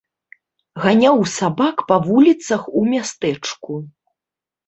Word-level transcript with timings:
Ганяў 0.83 1.19
сабак 1.33 1.83
па 1.91 1.97
вуліцах 2.07 2.61
у 2.81 2.83
мястэчку. 2.93 3.73